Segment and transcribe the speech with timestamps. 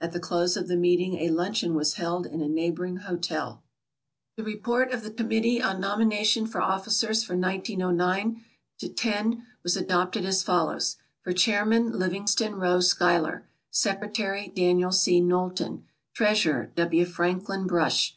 [0.00, 3.64] At the close of the meeting a luncheon was held in a neighboring hotel.
[4.36, 8.44] The report of the committee on nomination for officers for 1909
[8.78, 15.20] 10 was adopted as follows: For chairman, Livingston Rowe Schuyler; secretary, Daniel C.
[15.20, 17.04] Knowlton; treasurer, W.
[17.04, 18.16] Franklin Brush.